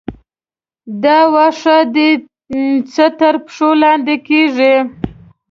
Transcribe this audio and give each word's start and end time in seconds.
دا 1.03 1.19
واښه 1.33 1.77
دي 1.95 2.09
چې 2.93 3.05
تر 3.19 3.35
پښو 3.45 3.69
لاندې 3.83 4.15
کېږي. 4.27 4.75